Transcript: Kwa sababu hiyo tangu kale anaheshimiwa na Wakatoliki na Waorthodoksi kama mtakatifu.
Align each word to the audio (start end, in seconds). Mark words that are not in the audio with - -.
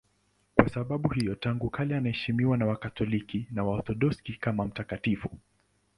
Kwa 0.55 0.69
sababu 0.69 1.09
hiyo 1.09 1.35
tangu 1.35 1.69
kale 1.69 1.95
anaheshimiwa 1.97 2.57
na 2.57 2.65
Wakatoliki 2.65 3.47
na 3.51 3.63
Waorthodoksi 3.63 4.33
kama 4.33 4.65
mtakatifu. 4.65 5.29